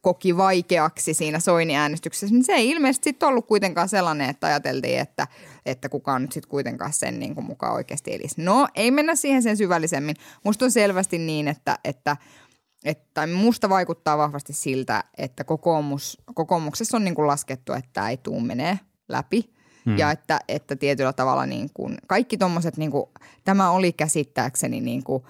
[0.00, 5.26] koki vaikeaksi siinä Soini-äänestyksessä, niin se ei ilmeisesti sitten ollut kuitenkaan sellainen, että ajateltiin, että,
[5.66, 8.42] että kukaan nyt sitten kuitenkaan sen niin kuin mukaan oikeasti elisi.
[8.42, 10.16] No, ei mennä siihen sen syvällisemmin.
[10.44, 12.16] Musta on selvästi niin, että, että
[12.84, 18.16] että musta vaikuttaa vahvasti siltä, että kokoomus, kokoomuksessa on niin kuin laskettu, että tämä ei
[18.16, 19.52] tuu menee läpi.
[19.86, 19.98] Hmm.
[19.98, 23.04] Ja että, että tietyllä tavalla niin kuin kaikki tuommoiset, niin kuin,
[23.44, 25.22] tämä oli käsittääkseni niin kuin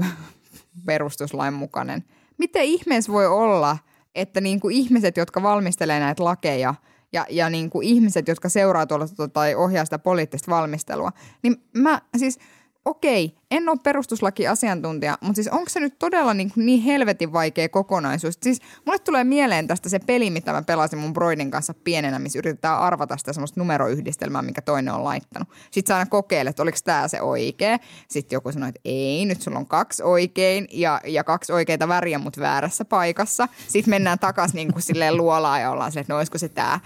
[0.86, 2.04] perustuslain mukainen.
[2.42, 3.78] Miten ihmeessä voi olla,
[4.14, 6.74] että niin kuin ihmiset, jotka valmistelee näitä lakeja
[7.12, 12.00] ja, ja niin kuin ihmiset, jotka seuraa tuolla tai ohjaa sitä poliittista valmistelua, niin mä
[12.16, 12.38] siis–
[12.84, 18.38] okei, en ole perustuslakiasiantuntija, mutta siis onko se nyt todella niin, niin helvetin vaikea kokonaisuus?
[18.42, 22.38] Siis mulle tulee mieleen tästä se peli, mitä mä pelasin mun broidin kanssa pienenä, missä
[22.38, 25.48] yritetään arvata sitä semmoista numeroyhdistelmää, minkä toinen on laittanut.
[25.70, 27.78] Sitten sä aina kokeilet, että oliko tämä se oikea.
[28.08, 32.18] Sitten joku sanoi, että ei, nyt sulla on kaksi oikein ja, ja kaksi oikeita väriä,
[32.18, 33.48] mutta väärässä paikassa.
[33.68, 36.80] Sitten mennään takaisin niin kuin silleen luolaan ja ollaan silleen, että no olisiko se tämä.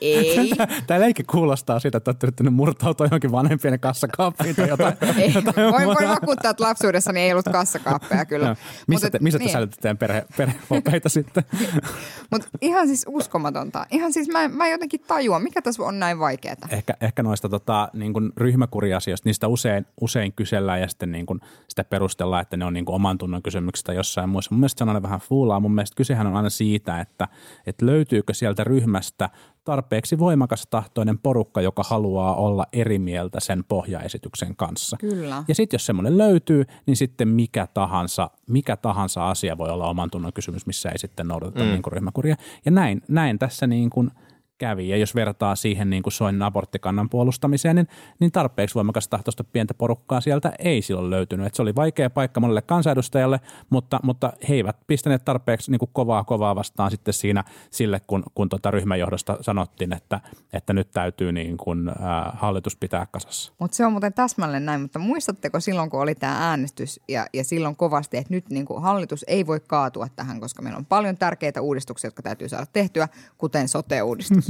[0.00, 0.50] Ei.
[0.86, 4.94] Tämä leikki kuulostaa siitä, että olette yrittänyt murtautua johonkin vanhempien kassakaappiin tai jotain.
[5.18, 8.46] Ei, jotain voin, voin vakuuttaa, että lapsuudessani ei ollut kassakaappeja kyllä.
[8.46, 8.56] Joo.
[8.88, 9.52] Missä, Mut te, missä te niin.
[9.52, 11.44] säilytätte teidän perhe, perheopeita sitten?
[12.32, 13.86] Mutta ihan siis uskomatonta.
[13.90, 16.56] Ihan siis mä, mä jotenkin tajuan, mikä tässä on näin vaikeaa.
[16.70, 21.40] ehkä, ehkä noista tota, niin kuin ryhmäkuriasioista, niistä usein, usein kysellään ja sitten niin kuin
[21.68, 24.54] sitä perustellaan, että ne on niin kuin oman tunnon kysymyksistä jossain muissa.
[24.54, 25.60] Mun mielestä se on aina vähän fuulaa.
[25.60, 27.28] Mun mielestä kysehän on aina siitä, että,
[27.66, 29.30] että löytyykö sieltä ryhmästä
[29.66, 34.96] tarpeeksi voimakas tahtoinen porukka, joka haluaa olla eri mieltä sen pohjaesityksen kanssa.
[35.00, 35.44] Kyllä.
[35.48, 40.10] Ja sitten jos semmoinen löytyy, niin sitten mikä tahansa, mikä tahansa asia voi olla oman
[40.10, 41.70] tunnon kysymys, missä ei sitten noudateta mm.
[41.70, 42.36] niin kuin ryhmäkuria.
[42.64, 44.10] Ja näin, näin tässä niin kuin
[44.58, 44.88] kävi.
[44.88, 47.88] Ja jos vertaa siihen niin kuin Soinin aborttikannan puolustamiseen, niin,
[48.20, 51.46] niin tarpeeksi voimakas tahtoista pientä porukkaa sieltä ei silloin löytynyt.
[51.46, 53.40] Et se oli vaikea paikka monelle kansanedustajalle,
[53.70, 58.22] mutta, mutta he eivät pistäneet tarpeeksi niin kuin kovaa kovaa vastaan sitten siinä sille, kun,
[58.34, 60.20] kun tota ryhmäjohdosta sanottiin, että,
[60.52, 63.52] että nyt täytyy niin kuin, ää, hallitus pitää kasassa.
[63.58, 67.44] Mutta se on muuten täsmälleen näin, mutta muistatteko silloin, kun oli tämä äänestys ja, ja
[67.44, 71.16] silloin kovasti, että nyt niin kuin hallitus ei voi kaatua tähän, koska meillä on paljon
[71.16, 74.45] tärkeitä uudistuksia, jotka täytyy saada tehtyä, kuten sote-uudistus.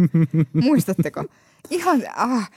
[0.52, 1.24] Muistatteko?
[1.70, 2.50] Ihan, ah,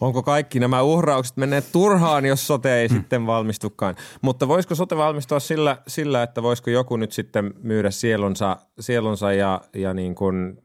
[0.00, 3.96] Onko kaikki nämä uhraukset menneet turhaan, jos sote ei sitten valmistukaan?
[4.22, 9.60] Mutta voisiko sote valmistua sillä, sillä että voisiko joku nyt sitten myydä sielunsa, sielunsa ja,
[9.74, 10.62] ja niin kuin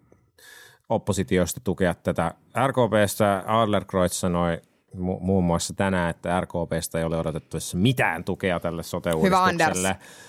[0.89, 2.33] oppositiosta tukea tätä?
[2.67, 4.61] RKPstä Adlerkreutz sanoi
[4.95, 9.87] mu- muun muassa tänään, että RKPstä ei ole odotettavissa mitään tukea tälle sote-uudistukselle.
[9.87, 10.28] Anders.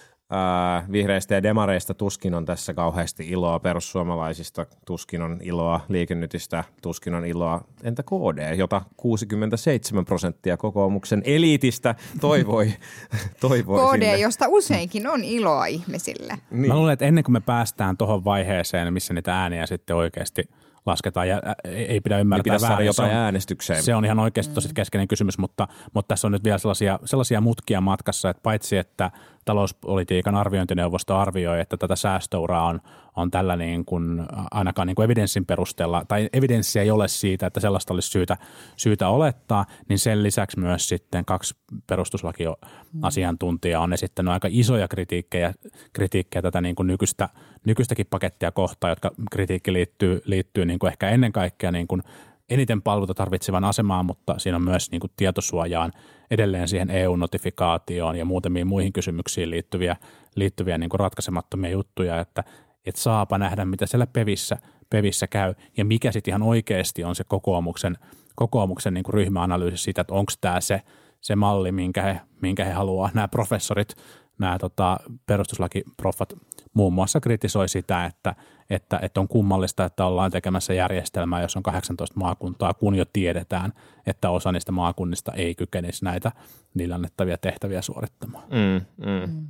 [0.93, 7.25] Vihreistä ja demareista tuskin on tässä kauheasti iloa, perussuomalaisista tuskin on iloa, liikennytistä tuskin on
[7.25, 7.65] iloa.
[7.83, 12.73] Entä KD, jota 67 prosenttia kokoomuksen eliitistä toivoi?
[13.41, 14.19] toivoi KD, sinne.
[14.19, 16.39] josta useinkin on iloa ihmisille.
[16.51, 16.69] Niin.
[16.69, 20.43] Mä luulen, että ennen kuin me päästään tuohon vaiheeseen, missä niitä ääniä sitten oikeasti
[20.87, 22.87] lasketaan ja ei pidä Niin ymmärtää saada väärin.
[22.87, 23.83] jotain Se on- äänestykseen.
[23.83, 27.41] Se on ihan oikeasti tosi keskeinen kysymys, mutta, mutta tässä on nyt vielä sellaisia, sellaisia
[27.41, 29.11] mutkia matkassa, että paitsi että
[29.45, 32.81] talouspolitiikan arviointineuvosto arvioi, että tätä säästöuraa on,
[33.17, 37.61] on tällä niin kuin, ainakaan niin kuin evidenssin perusteella, tai evidenssiä ei ole siitä, että
[37.61, 38.37] sellaista olisi syytä,
[38.77, 41.55] syytä olettaa, niin sen lisäksi myös sitten kaksi
[41.87, 45.55] perustuslakiasiantuntijaa on esittänyt aika isoja kritiikkejä,
[45.93, 47.29] kritiikkejä tätä niin kuin nykyistä,
[47.65, 52.03] nykyistäkin pakettia kohtaan, jotka kritiikki liittyy, liittyy niin kuin ehkä ennen kaikkea niin kuin
[52.51, 55.93] eniten palveluita tarvitsevan asemaan, mutta siinä on myös niin kuin tietosuojaan,
[56.31, 59.97] edelleen siihen EU-notifikaatioon ja muutamiin muihin kysymyksiin liittyviä,
[60.37, 62.45] liittyviä niin kuin ratkaisemattomia juttuja, että,
[62.87, 64.59] että saapa nähdä, mitä siellä pevissä,
[64.91, 67.99] pevissä käy ja mikä sitten ihan oikeasti on se kokoomuksen,
[68.35, 70.83] kokoomuksen niin kuin ryhmäanalyysi siitä, että onko tämä se,
[71.21, 73.11] se malli, minkä he, minkä he haluaa.
[73.15, 73.95] Nämä professorit,
[74.39, 76.35] nämä tota, perustuslakiproffat
[76.75, 78.35] muun muassa kritisoi sitä, että,
[78.71, 83.73] että, että on kummallista, että ollaan tekemässä järjestelmää, jos on 18 maakuntaa, kun jo tiedetään,
[84.07, 86.33] että osa niistä maakunnista ei kykenisi näitä
[86.75, 88.45] niillä annettavia tehtäviä suorittamaan.
[88.51, 89.35] Mm, mm.
[89.35, 89.47] Mm.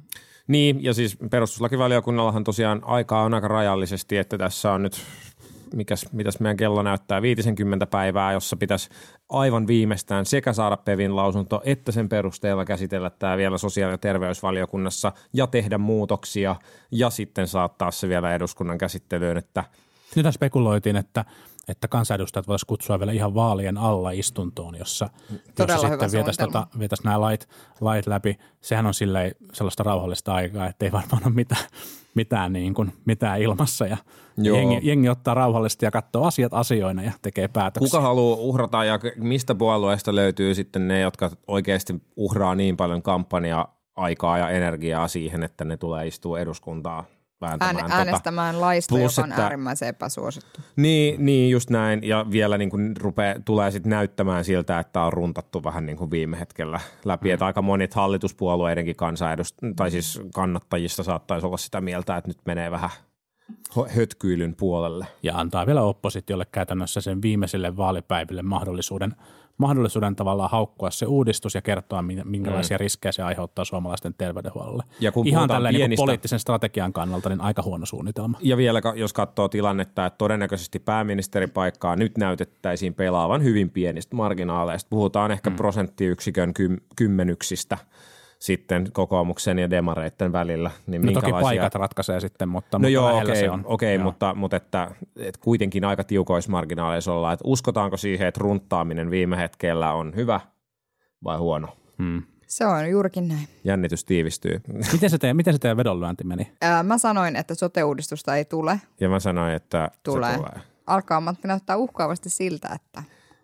[0.48, 4.92] Niin, ja siis perustuslakivaliokunnallahan tosiaan aikaa on aika rajallisesti, että tässä on nyt,
[5.74, 8.88] mikäs, mitäs meidän kello näyttää, 50 päivää, jossa pitäisi
[9.28, 15.12] aivan viimeistään sekä saada Pevin lausunto, että sen perusteella käsitellä tämä vielä sosiaali- ja terveysvaliokunnassa
[15.32, 16.56] ja tehdä muutoksia.
[16.90, 19.64] Ja sitten saattaa se vielä eduskunnan käsittelyyn, että
[20.16, 21.24] Nyt spekuloitiin, että,
[21.70, 25.10] että kansanedustajat voisivat kutsua vielä ihan vaalien alla istuntoon, jossa,
[25.54, 27.48] Todella jossa sitten vietäisiin tota, vietäisi nämä lait,
[27.80, 28.38] lait läpi.
[28.60, 31.64] Sehän on silleen sellaista rauhallista aikaa, että ei varmaan ole mitään,
[32.14, 33.86] mitään, niin kuin, mitään ilmassa.
[33.86, 33.96] Ja
[34.36, 34.56] Joo.
[34.56, 37.90] jengi, jengi, ottaa rauhallisesti ja katsoo asiat asioina ja tekee päätöksiä.
[37.90, 44.38] kuka haluaa uhrata ja mistä puolueesta löytyy sitten ne, jotka oikeasti uhraa niin paljon kampanja-aikaa
[44.38, 47.04] ja energiaa siihen, että ne tulee istua eduskuntaa
[47.40, 47.76] vääntämään.
[47.76, 50.60] Ään, tota- äänestämään laista, plus, joka on että- äärimmäisen epäsuosittu.
[50.76, 52.00] Niin, niin, just näin.
[52.04, 56.10] Ja vielä niin kuin rupee, tulee sitten näyttämään siltä, että on runtattu vähän niin kuin
[56.10, 57.28] viime hetkellä läpi.
[57.28, 57.34] Mm.
[57.34, 62.70] Että aika monet hallituspuolueidenkin kansanedust- tai siis kannattajista saattaisi olla sitä mieltä, että nyt menee
[62.70, 62.90] vähän
[63.88, 65.06] hötkyilyn puolelle.
[65.22, 69.16] ja antaa vielä oppositiolle käytännössä sen viimeiselle vaalipäiville mahdollisuuden,
[69.60, 72.80] mahdollisuuden tavallaan haukkua se uudistus ja kertoa, min- minkälaisia mm.
[72.80, 74.82] riskejä se aiheuttaa suomalaisten terveydenhuollolle.
[75.00, 78.38] Ja kun Ihan puhutaan tälleen niin pienistä- poliittisen strategian kannalta niin aika huono suunnitelma.
[78.42, 84.88] Ja vielä jos katsoo tilannetta, että todennäköisesti pääministeripaikkaa nyt näytettäisiin pelaavan hyvin pienistä marginaaleista.
[84.90, 85.56] Puhutaan ehkä mm.
[85.56, 87.78] prosenttiyksikön kym- kymmenyksistä
[88.40, 90.70] sitten kokoomuksen ja demareitten välillä.
[90.86, 93.62] Niin No toki paikat ratkaisee sitten, mutta, No mutta joo, okei, se on.
[93.64, 94.04] okei Joo.
[94.04, 97.32] mutta, mutta että, että kuitenkin aika tiukoissa marginaaleissa ollaan.
[97.34, 100.40] Että uskotaanko siihen, että runttaaminen viime hetkellä on hyvä
[101.24, 101.68] vai huono?
[101.98, 102.22] Hmm.
[102.46, 103.48] Se on juurikin näin.
[103.64, 104.60] Jännitys tiivistyy.
[104.92, 106.52] Miten se teidän, miten se teidän vedonlyönti meni?
[106.60, 108.80] Ää, mä sanoin, että sote-uudistusta ei tule.
[109.00, 110.30] Ja mä sanoin, että Tulee.
[110.32, 110.60] se tulee.
[110.86, 113.02] Alkaa Matti näyttää uhkaavasti siltä, että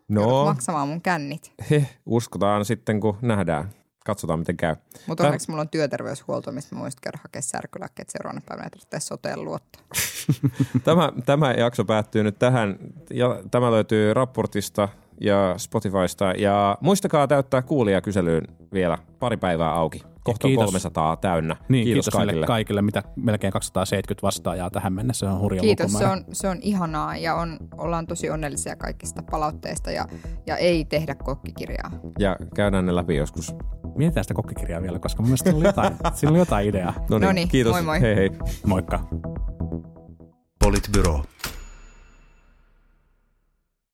[0.08, 1.52] No, maksamaan mun kännit.
[1.70, 3.70] he, uskotaan sitten, kun nähdään.
[4.06, 4.76] Katsotaan, miten käy.
[5.06, 8.78] Mutta Tää- onneksi mulla on työterveyshuolto, mistä mä voisin käydä hakea särkylääkkeet seuraavana päivänä, että
[8.78, 9.82] tarvitsee soteen luottaa.
[10.84, 12.78] Tämä, tämä jakso päättyy nyt tähän.
[13.10, 14.88] Ja tämä löytyy raportista
[15.20, 16.24] ja Spotifysta.
[16.38, 20.15] Ja muistakaa täyttää kuulijakyselyyn vielä pari päivää auki.
[20.26, 20.64] Kohta kiitos.
[20.64, 21.56] 300 täynnä.
[21.68, 22.46] Niin, kiitos, kiitos, kaikille.
[22.46, 25.26] kaikille, mitä melkein 270 vastaajaa tähän mennessä.
[25.26, 29.22] Se on hurja Kiitos, se on, se on ihanaa ja on, ollaan tosi onnellisia kaikista
[29.30, 30.06] palautteista ja,
[30.46, 31.90] ja ei tehdä kokkikirjaa.
[32.18, 33.54] Ja käydään ne läpi joskus.
[33.96, 36.94] Mietitään sitä kokkikirjaa vielä, koska mun mielestä sillä oli jotain, sillä oli jotain ideaa.
[37.10, 37.72] No Noniin, kiitos.
[37.72, 38.00] moi moi.
[38.00, 38.30] Hei hei.
[38.66, 39.00] Moikka.
[40.58, 41.22] Politbyro.